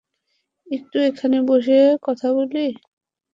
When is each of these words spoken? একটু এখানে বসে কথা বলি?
একটু 0.67 0.97
এখানে 1.09 1.37
বসে 1.49 1.77
কথা 2.05 2.27
বলি? 2.37 2.65